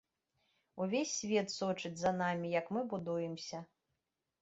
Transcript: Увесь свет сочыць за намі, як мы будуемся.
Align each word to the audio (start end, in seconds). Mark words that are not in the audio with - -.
Увесь 0.85 1.11
свет 1.19 1.47
сочыць 1.57 1.93
за 2.01 2.15
намі, 2.23 2.47
як 2.59 2.75
мы 2.79 2.87
будуемся. 2.97 3.67